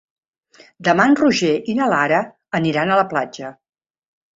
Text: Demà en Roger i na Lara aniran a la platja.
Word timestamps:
Demà 0.87 1.05
en 1.11 1.19
Roger 1.21 1.53
i 1.75 1.77
na 1.83 1.91
Lara 1.95 2.25
aniran 2.63 2.91
a 2.97 3.01
la 3.05 3.09
platja. 3.17 3.59